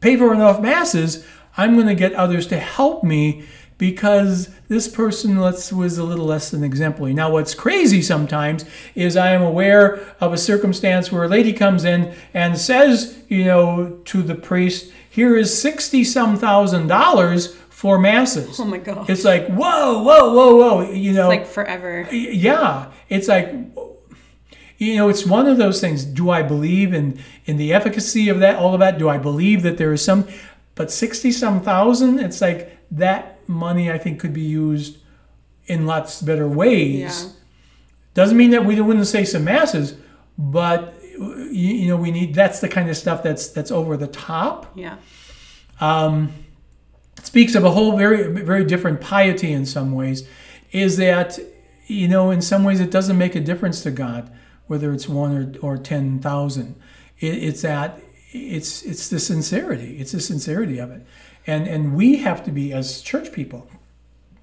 [0.00, 1.26] pay for enough masses.
[1.56, 3.44] I'm going to get others to help me
[3.82, 7.12] because this person let's, was a little less than exemplary.
[7.12, 8.64] Now, what's crazy sometimes
[8.94, 13.44] is I am aware of a circumstance where a lady comes in and says, you
[13.44, 18.60] know, to the priest, here is 60 some thousand dollars for masses.
[18.60, 21.26] oh my god, It's like, whoa, whoa, whoa, whoa, you know.
[21.26, 22.06] like forever.
[22.12, 23.52] Yeah, it's like
[24.78, 26.04] you know, it's one of those things.
[26.04, 28.96] Do I believe in in the efficacy of that, all of that?
[29.00, 30.28] Do I believe that there is some?
[30.76, 34.98] But 60 some thousand, it's like that money I think could be used
[35.66, 37.24] in lots better ways.
[37.24, 37.32] Yeah.
[38.14, 39.94] Doesn't mean that we wouldn't say some masses,
[40.36, 44.06] but you, you know we need that's the kind of stuff that's that's over the
[44.06, 44.72] top.
[44.74, 44.96] Yeah.
[45.80, 46.32] Um,
[47.22, 50.28] speaks of a whole very very different piety in some ways
[50.72, 51.38] is that
[51.86, 54.30] you know in some ways it doesn't make a difference to god
[54.66, 56.74] whether it's one or, or 10,000
[57.20, 58.00] it, it's that
[58.32, 61.06] it's it's the sincerity it's the sincerity of it
[61.46, 63.68] and and we have to be as church people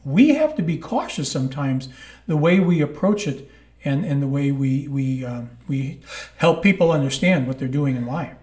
[0.05, 1.89] we have to be cautious sometimes
[2.27, 3.49] the way we approach it
[3.85, 5.99] and and the way we we um, we
[6.37, 8.35] help people understand what they're doing and why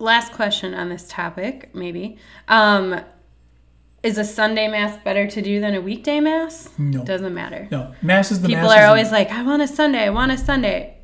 [0.00, 2.16] Last question on this topic, maybe.
[2.48, 3.02] Um,
[4.02, 6.70] is a Sunday mass better to do than a weekday mass?
[6.78, 7.04] No.
[7.04, 7.68] Doesn't matter.
[7.70, 10.32] no mass is the People mass are always like, I want a Sunday, I want
[10.32, 10.96] a Sunday.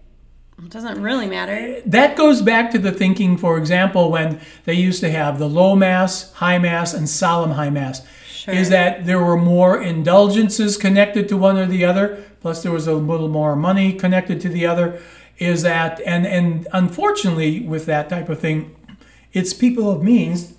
[0.59, 1.83] It doesn't really matter.
[1.85, 5.77] that goes back to the thinking, for example, when they used to have the low
[5.77, 8.03] mass, high mass, and solemn high mass.
[8.27, 8.55] Sure.
[8.55, 12.87] Is that there were more indulgences connected to one or the other, plus there was
[12.87, 15.03] a little more money connected to the other.
[15.39, 18.75] Is that and and unfortunately with that type of thing,
[19.35, 20.55] it's people of means,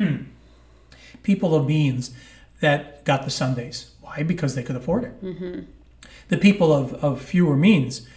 [1.22, 2.10] people of means
[2.60, 3.92] that got the Sundays.
[4.00, 4.24] Why?
[4.24, 5.22] Because they could afford it.
[5.22, 5.60] Mm-hmm.
[6.28, 8.08] The people of, of fewer means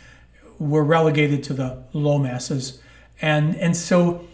[0.60, 2.82] were relegated to the low masses,
[3.22, 4.28] and and so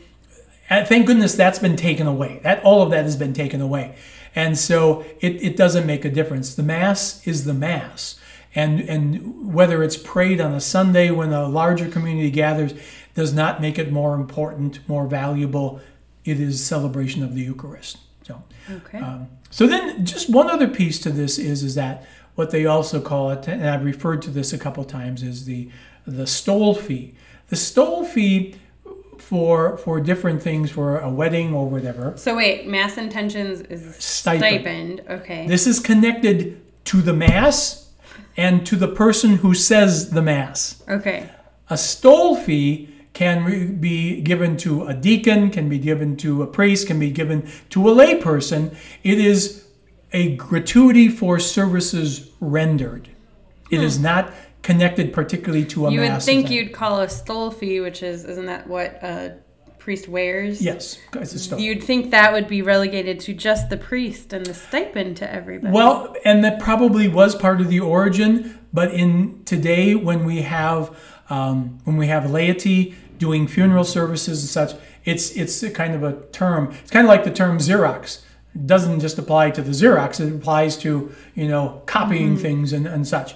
[0.70, 2.40] and thank goodness that's been taken away.
[2.44, 3.96] That all of that has been taken away,
[4.36, 6.56] and so it, it doesn't make a difference.
[6.56, 8.20] The mass is the mass,
[8.54, 12.74] and and whether it's prayed on a Sunday when a larger community gathers
[13.14, 15.80] does not make it more important, more valuable.
[16.26, 17.98] It is celebration of the Eucharist.
[18.24, 18.44] So.
[18.70, 18.98] Okay.
[18.98, 23.00] Um, so then, just one other piece to this is is that what they also
[23.00, 25.70] call it, and I've referred to this a couple times, is the
[26.06, 27.14] the stole fee.
[27.50, 28.56] The stole fee
[29.18, 32.14] for for different things for a wedding or whatever.
[32.16, 34.40] so wait, mass intentions is Stipend.
[34.40, 35.02] stipend.
[35.10, 35.48] Okay.
[35.48, 37.90] This is connected to the mass
[38.38, 40.84] and to the person who says the mass.
[40.88, 41.30] okay.
[41.70, 46.48] A stole fee can re- be given to a deacon, can be given to a
[46.48, 48.76] priest, can be given to a layperson.
[49.04, 49.66] It is
[50.14, 53.10] a gratuity for services rendered.
[53.72, 54.04] It is hmm.
[54.04, 54.34] not
[54.66, 55.92] connected particularly to a.
[55.92, 59.38] You would think you'd call a stole fee, which is isn't that what a
[59.78, 60.60] priest wears?
[60.60, 61.60] Yes, it's a stole.
[61.60, 65.72] You'd think that would be relegated to just the priest and the stipend to everybody.
[65.72, 70.98] Well, and that probably was part of the origin, but in today when we have
[71.30, 76.02] um, when we have laity doing funeral services and such, it's it's a kind of
[76.02, 76.74] a term.
[76.82, 78.24] It's kind of like the term Xerox.
[78.66, 83.08] Doesn't just apply to the Xerox; it applies to you know copying things and, and
[83.08, 83.36] such.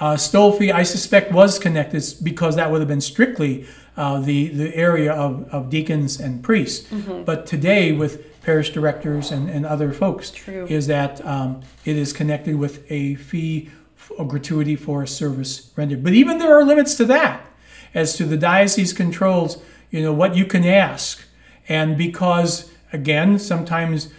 [0.00, 4.48] Uh, stole fee, I suspect, was connected because that would have been strictly uh, the
[4.48, 6.88] the area of, of deacons and priests.
[7.24, 10.66] But today, with parish directors and, and other folks, True.
[10.68, 13.70] is that um, it is connected with a fee,
[14.18, 16.04] a gratuity for a service rendered.
[16.04, 17.44] But even there are limits to that,
[17.92, 21.24] as to the diocese controls, you know, what you can ask,
[21.68, 24.12] and because again, sometimes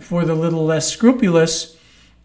[0.00, 1.76] for the little less scrupulous,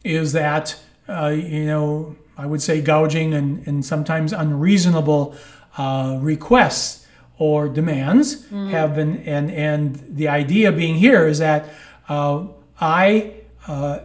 [0.03, 5.36] is that uh, you know I would say gouging and, and sometimes unreasonable
[5.78, 7.06] uh, requests
[7.39, 11.69] or demands have been and and the idea being here is that
[12.10, 12.45] uh,
[12.80, 13.34] I
[13.67, 14.00] uh,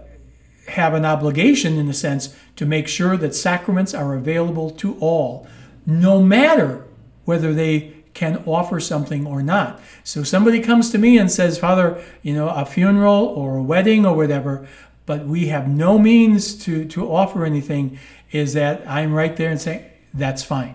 [0.68, 5.47] have an obligation in a sense to make sure that sacraments are available to all,
[5.87, 6.87] no matter
[7.25, 9.81] whether they can offer something or not.
[10.05, 14.05] So somebody comes to me and says, Father, you know, a funeral or a wedding
[14.05, 14.68] or whatever,
[15.07, 17.99] but we have no means to, to offer anything,
[18.33, 20.75] is that I'm right there and saying, that's fine.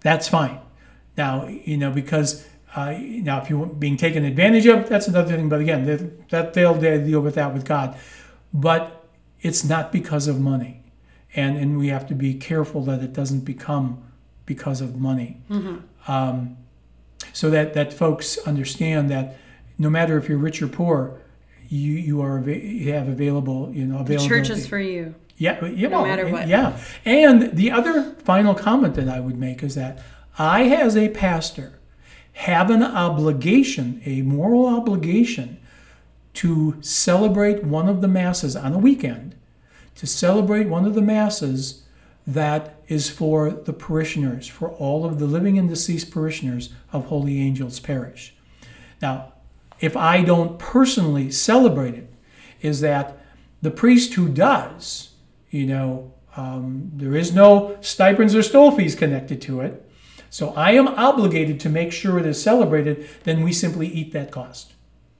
[0.00, 0.58] That's fine.
[1.16, 5.48] Now, you know, because uh, now if you're being taken advantage of, that's another thing.
[5.50, 7.96] But again, that, that they'll deal with that with God.
[8.54, 9.04] But
[9.42, 10.82] it's not because of money,
[11.34, 14.02] and and we have to be careful that it doesn't become
[14.46, 15.42] because of money.
[16.08, 16.56] Um,
[17.34, 19.36] so that that folks understand that
[19.78, 21.20] no matter if you're rich or poor,
[21.68, 25.14] you you are you have available you know the church is for you.
[25.36, 26.48] Yeah, yeah, No well, matter what.
[26.48, 29.98] Yeah, and the other final comment that I would make is that
[30.38, 31.78] I, as a pastor,
[32.34, 35.58] have an obligation, a moral obligation,
[36.34, 39.34] to celebrate one of the masses on a weekend,
[39.96, 41.82] to celebrate one of the masses
[42.26, 47.40] that is for the parishioners, for all of the living and deceased parishioners of Holy
[47.40, 48.34] Angels Parish.
[49.00, 49.32] Now,
[49.80, 52.12] if I don't personally celebrate it,
[52.60, 53.18] is that
[53.60, 55.10] the priest who does,
[55.52, 59.88] you know, um, there is no stipends or stole fees connected to it.
[60.30, 64.32] So I am obligated to make sure it is celebrated, then we simply eat that
[64.32, 64.72] cost.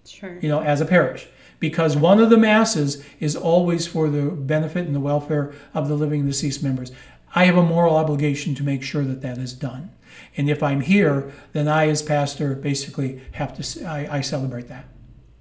[0.04, 0.38] Sure.
[0.40, 1.28] you know, as a parish.
[1.60, 5.94] Because one of the masses is always for the benefit and the welfare of the
[5.94, 6.90] living and deceased members.
[7.34, 9.90] I have a moral obligation to make sure that that is done.
[10.36, 14.86] And if I'm here, then I, as pastor, basically have to, I, I celebrate that.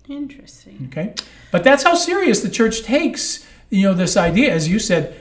[0.08, 0.90] Interesting.
[0.92, 1.16] Okay,
[1.52, 4.54] but that's how serious the church takes you know this idea.
[4.54, 5.20] As you said,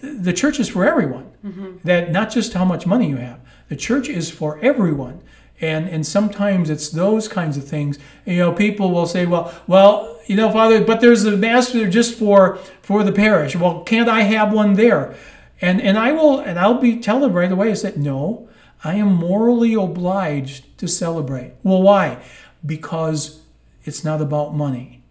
[0.00, 1.30] the church is for everyone.
[1.44, 1.76] Mm-hmm.
[1.84, 3.40] That not just how much money you have.
[3.68, 5.22] The church is for everyone.
[5.60, 7.98] And and sometimes it's those kinds of things.
[8.24, 12.18] You know, people will say, well, well, you know, Father, but there's a master just
[12.18, 13.54] for for the parish.
[13.54, 15.14] Well, can't I have one there?
[15.60, 17.70] And and I will and I'll be tell them right away.
[17.70, 18.48] I said, no,
[18.82, 21.54] I am morally obliged to celebrate.
[21.62, 22.22] Well, why?
[22.64, 23.40] Because
[23.84, 25.03] it's not about money.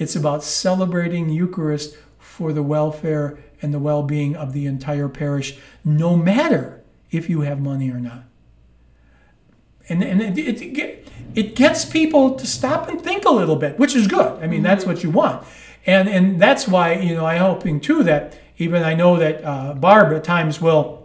[0.00, 5.58] It's about celebrating Eucharist for the welfare and the well being of the entire parish,
[5.84, 8.24] no matter if you have money or not.
[9.90, 13.94] And, and it, it, it gets people to stop and think a little bit, which
[13.94, 14.42] is good.
[14.42, 15.46] I mean, that's what you want.
[15.84, 19.74] And, and that's why, you know, I'm hoping too that even I know that uh,
[19.74, 20.98] Barb at times will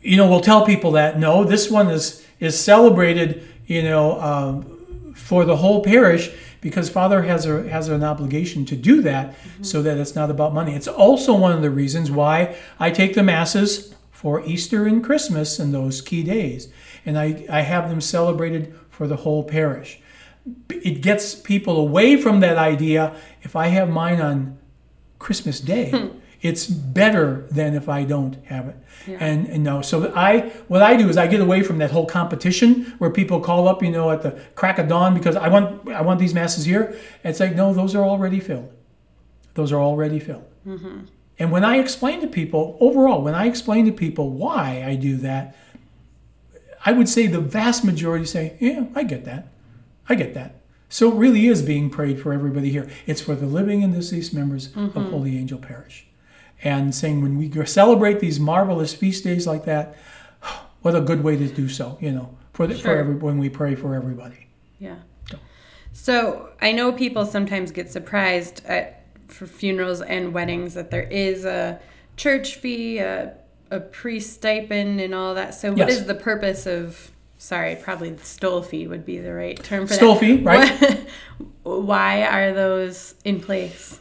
[0.00, 5.14] you know, we'll tell people that no, this one is is celebrated, you know, um,
[5.14, 6.30] for the whole parish
[6.62, 9.62] because Father has a has an obligation to do that, mm-hmm.
[9.62, 10.74] so that it's not about money.
[10.74, 15.58] It's also one of the reasons why I take the masses for Easter and Christmas
[15.58, 16.72] and those key days,
[17.04, 20.00] and I I have them celebrated for the whole parish.
[20.70, 23.14] It gets people away from that idea.
[23.42, 24.58] If I have mine on
[25.18, 26.18] Christmas Day, hmm.
[26.42, 28.76] It's better than if I don't have it.
[29.06, 32.06] And, and no, so I what I do is I get away from that whole
[32.06, 35.88] competition where people call up, you know, at the crack of dawn because I want
[35.88, 36.96] I want these masses here.
[37.24, 38.72] It's like no, those are already filled.
[39.54, 40.44] Those are already filled.
[40.66, 41.00] Mm-hmm.
[41.38, 45.16] And when I explain to people overall, when I explain to people why I do
[45.18, 45.56] that,
[46.84, 49.48] I would say the vast majority say, "Yeah, I get that.
[50.08, 50.56] I get that."
[50.88, 52.88] So it really is being prayed for everybody here.
[53.06, 55.10] It's for the living and deceased members of mm-hmm.
[55.10, 56.06] Holy Angel Parish.
[56.64, 59.96] And saying when we celebrate these marvelous feast days like that,
[60.82, 63.48] what a good way to do so, you know, for the, for every, when we
[63.48, 64.46] pray for everybody.
[64.78, 64.96] Yeah.
[65.92, 71.44] So I know people sometimes get surprised at for funerals and weddings that there is
[71.44, 71.80] a
[72.16, 73.34] church fee, a,
[73.70, 75.54] a priest stipend, and all that.
[75.54, 76.06] So what is Yes.
[76.06, 77.10] the purpose of?
[77.38, 80.20] Sorry, probably stole fee would be the right term for Stole that.
[80.20, 81.06] fee, right?
[81.64, 83.98] Why are those in place?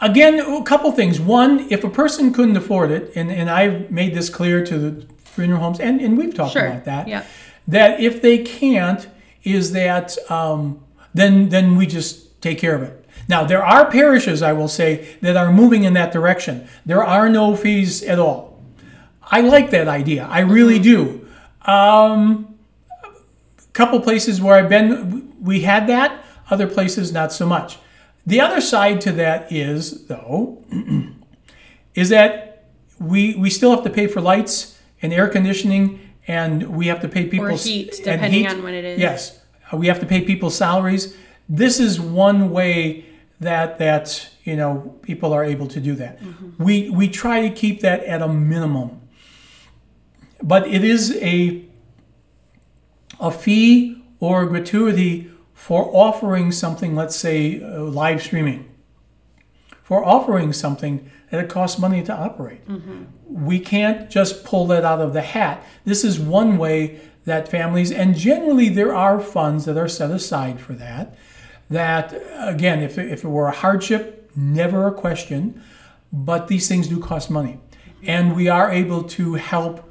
[0.00, 1.18] Again, a couple things.
[1.20, 5.06] One, if a person couldn't afford it, and, and I've made this clear to the
[5.24, 6.66] funeral homes, and, and we've talked Sure.
[6.66, 7.22] about that, Yeah.
[7.68, 9.08] that if they can't,
[9.42, 10.80] is that um,
[11.14, 13.04] then then we just take care of it.
[13.28, 16.68] Now there are parishes, I will say, that are moving in that direction.
[16.84, 18.60] There are no fees at all.
[19.22, 20.26] I like that idea.
[20.30, 21.26] I really do.
[21.66, 22.54] Um,
[23.02, 26.22] a couple places where I've been, we had that.
[26.50, 27.78] Other places, not so much.
[28.26, 30.64] The other side to that is, though,
[31.94, 32.64] is that
[32.98, 37.08] we we still have to pay for lights and air conditioning, and we have to
[37.08, 38.98] pay people heat, and depending on what it is.
[38.98, 39.40] Yes,
[39.72, 41.16] we have to pay people's salaries.
[41.48, 43.04] This is one way
[43.38, 46.20] that that you know people are able to do that.
[46.20, 46.64] Mm-hmm.
[46.64, 49.02] We we try to keep that at a minimum,
[50.42, 51.64] but it is a
[53.20, 58.68] a fee or a gratuity for offering something, let's say uh, live streaming,
[59.82, 62.60] for offering something that it costs money to operate.
[63.28, 65.64] We can't just pull that out of the hat.
[65.84, 70.60] This is one way that families, and generally there are funds that are set aside
[70.60, 71.16] for that.
[71.70, 75.62] That, again, if, if it were a hardship, never a question,
[76.12, 77.58] but these things do cost money.
[78.02, 79.90] And we are able to help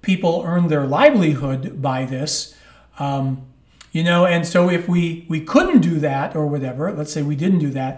[0.00, 2.56] people earn their livelihood by this.
[2.98, 3.46] Um,
[3.96, 7.36] you know, and so if we we couldn't do that or whatever, let's say we
[7.44, 7.92] didn't do that,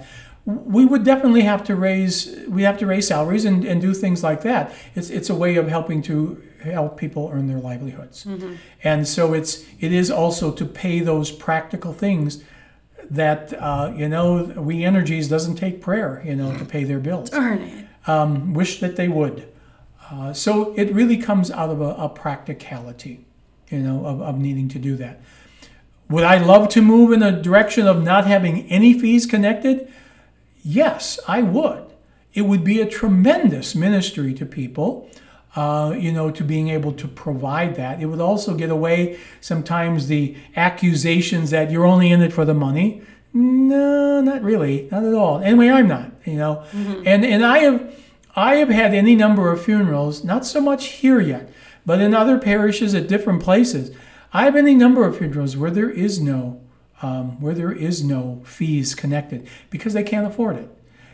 [0.44, 2.14] we would definitely have to raise
[2.56, 4.64] we have to raise salaries and, and do things like that.
[4.94, 6.16] It's it's a way of helping to
[6.62, 8.26] help people earn their livelihoods.
[8.92, 12.44] And so it's it is also to pay those practical things
[13.22, 14.26] that uh, you know
[14.68, 17.86] We Energies doesn't take prayer you know to pay their bills Darn it.
[18.06, 19.38] um, wish that they would.
[20.10, 23.14] Uh, so it really comes out of a, a practicality,
[23.68, 25.16] you know, of, of needing to do that.
[26.10, 29.92] Would I love to move in a direction of not having any fees connected?
[30.62, 31.84] Yes, I would.
[32.34, 35.10] It would be a tremendous ministry to people,
[35.56, 38.00] uh, you know, to being able to provide that.
[38.00, 42.54] It would also get away sometimes the accusations that you're only in it for the
[42.54, 43.02] money.
[43.32, 45.40] No, not really, not at all.
[45.40, 46.64] Anyway, I'm not, you know,
[47.04, 47.94] and and I have
[48.34, 51.50] I have had any number of funerals, not so much here yet,
[51.84, 53.94] but in other parishes at different places.
[54.32, 56.60] I have any number of funerals where there is no
[57.00, 60.68] um, where there is no fees connected because they can't afford it,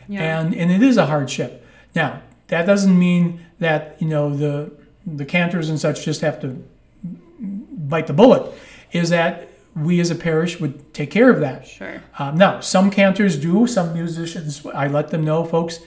[0.07, 0.39] Yeah.
[0.39, 1.65] and and it is a hardship.
[1.93, 4.71] Now that doesn't mean that you know the
[5.05, 6.63] the cantors and such just have to
[7.39, 8.51] bite the bullet.
[8.91, 11.67] Is that we as a parish would take care of that.
[11.67, 12.01] Sure.
[12.17, 15.79] Um, now, some cantors do, some musicians, I let them know, folks,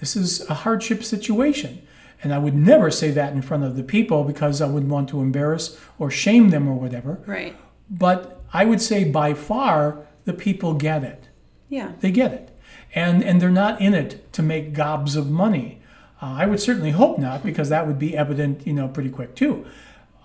[0.00, 1.80] this is a hardship situation.
[2.22, 5.08] And I would never say that in front of the people because I wouldn't want
[5.10, 7.22] to embarrass or shame them or whatever.
[7.26, 7.56] Right.
[7.88, 11.28] But I would say by far, the people get it.
[11.68, 11.92] Yeah.
[12.00, 12.58] They get it.
[12.94, 15.80] And, and they're not in it to make gobs of money.
[16.20, 19.36] Uh, I would certainly hope not because that would be evident, you know, pretty quick
[19.36, 19.66] too.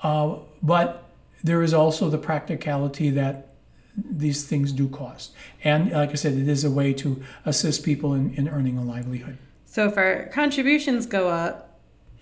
[0.02, 1.04] Uh, but
[1.44, 3.50] there is also the practicality that
[3.96, 5.34] these things do cost.
[5.64, 8.84] And like I said, it is a way to assist people in, in earning a
[8.84, 9.38] livelihood.
[9.66, 11.73] So if our contributions go up,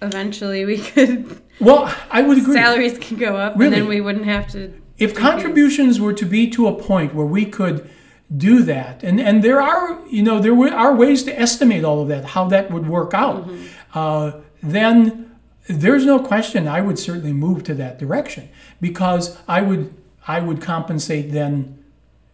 [0.02, 2.54] eventually we could Well, I would agree.
[2.56, 4.74] salaries can go up, and then we wouldn't have to.
[4.98, 7.90] if contributions were to be to a point where we could
[8.36, 12.08] do that and and there are you know there are ways to estimate all of
[12.08, 13.50] that how that would work out
[13.94, 14.32] uh,
[14.64, 15.30] then
[15.68, 18.48] there's no question i would certainly move to that direction
[18.80, 19.94] because i would
[20.30, 21.78] i would compensate then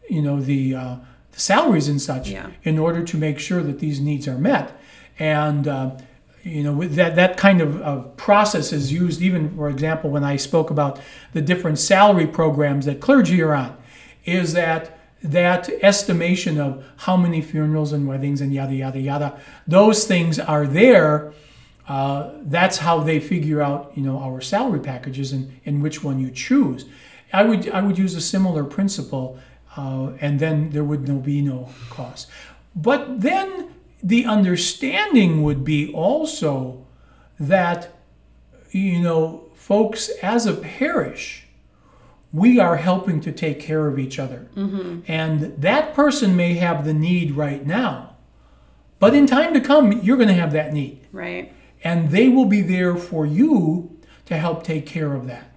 [0.08, 0.96] you know the, uh,
[1.32, 2.52] the salaries and such Yeah.
[2.64, 4.80] in order to make sure that these needs are met
[5.18, 5.98] and uh,
[6.48, 10.36] you know that that kind of, of process is used even for example when i
[10.36, 11.00] spoke about
[11.34, 13.78] the different salary programs that clergy are on
[14.26, 20.06] is that that estimation of how many funerals and weddings and yada yada yada those
[20.06, 21.34] things are there
[21.88, 26.20] uh, that's how they figure out you know our salary packages and, and which one
[26.20, 26.86] you choose.
[27.32, 29.40] I would i would use a similar principle
[29.76, 32.30] uh, and then there would no be no cost.
[32.76, 36.86] But then the understanding would be also
[37.40, 37.90] that
[38.72, 41.48] you know folks as a parish
[42.34, 45.00] we are helping to take care of each other mm-hmm.
[45.08, 48.16] and that person may have the need right now
[49.00, 51.52] but in time to come you're going to have that need Right.
[51.84, 55.52] and they will be there for you to help take care of that.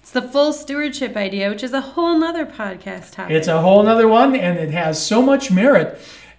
[0.00, 3.36] It's the full stewardship idea, which is a whole nother podcast topic.
[3.36, 5.98] It's a whole nother one, and it has so much merit.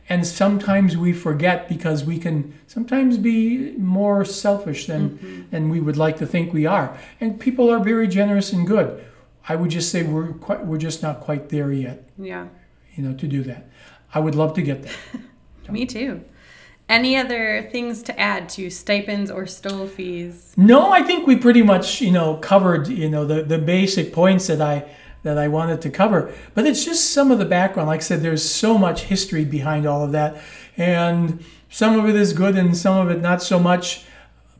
[0.10, 5.49] And sometimes we forget because we can sometimes be more selfish than, mm-hmm.
[5.51, 6.97] than we would like to think we are.
[7.22, 9.05] And people are very generous and good.
[9.47, 12.47] I would just say we're quite, we're just not quite there yet, yeah.
[12.95, 13.70] you know, to do that.
[14.14, 15.22] I would love to get there.
[15.70, 16.24] Me too.
[16.88, 20.53] Any other things to add to stipends or stole fees?
[20.57, 24.47] No, I think we pretty much, you know, covered, you know, the, the basic points
[24.47, 24.89] that I
[25.24, 26.34] that I wanted to cover.
[26.54, 27.88] But it's just some of the background.
[27.88, 30.42] Like I said, there's so much history behind all of that.
[30.78, 34.06] And some of it is good and some of it not so much.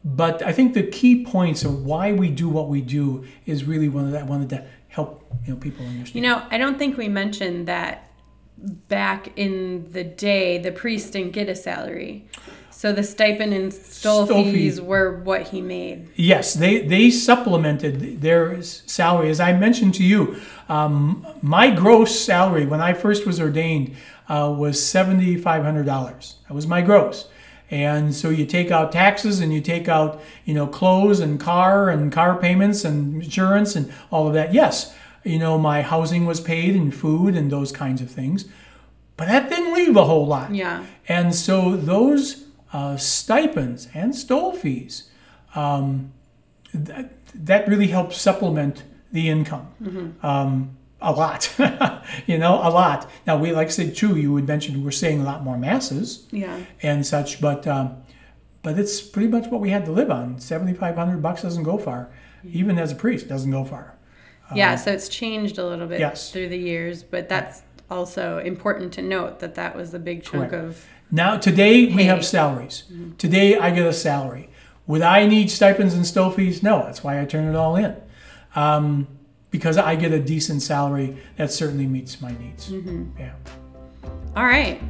[0.04, 3.90] But I think the key points of why we do what we do is really
[3.90, 6.16] one that I wanted to help, you know, people understand.
[6.16, 8.10] You know, I don't think we mentioned that
[8.88, 12.28] back in the day, the priest didn't get a salary.
[12.80, 14.82] So the stipend and stole, Stole fees fees.
[14.82, 16.08] were what he made.
[16.16, 19.30] Yes, they, they supplemented their salary.
[19.30, 20.38] As I mentioned to you,
[20.70, 23.98] um, my gross salary when I first was ordained
[24.30, 26.36] uh, was $7,500.
[26.48, 27.28] That was my gross.
[27.70, 31.90] And so you take out taxes and you take out, you know, clothes and car
[31.90, 34.54] and car payments and insurance and all of that.
[34.54, 38.46] Yes, you know, my housing was paid and food and those kinds of things.
[39.18, 40.56] But that didn't leave a whole lot.
[40.56, 40.86] Yeah.
[41.10, 45.10] And so those uh, stipends and stole fees,
[45.56, 46.12] um,
[46.74, 51.52] that, that really helps supplement the income um, a lot.
[52.28, 53.10] you know, a lot.
[53.26, 56.28] Now, we, like I said, too, you had mentioned we're saying a lot more masses
[56.32, 56.60] Yeah.
[56.84, 57.98] and such, but um,
[58.62, 60.40] but it's pretty much what we had to live on.
[60.40, 62.12] Seventy five hundred bucks doesn't go far,
[62.44, 63.96] even as a priest, doesn't go far.
[64.54, 66.32] Yeah, so it's changed a little bit Yes.
[66.32, 70.50] through the years, but that's also important to note that that was a big chunk
[70.50, 70.66] Correct.
[70.66, 70.86] of.
[71.12, 72.84] Now, today we have salaries.
[73.18, 74.50] Today I get a salary.
[74.88, 76.64] Would I need stipends and stole fees?
[76.64, 77.96] No, that's why I turn it all in.
[78.56, 79.08] Um,
[79.52, 82.72] because I get a decent salary that certainly meets my needs.
[83.18, 83.34] Yeah.
[84.36, 84.82] All right.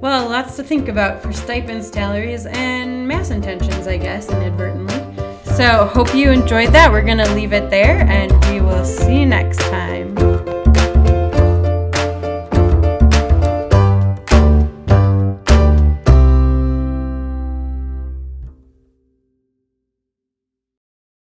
[0.00, 4.94] Well, lots to think about for stipends, salaries, and mass intentions, I guess, inadvertently.
[5.56, 6.92] So, hope you enjoyed that.
[6.92, 10.14] We're going to leave it there, and we will see you next time.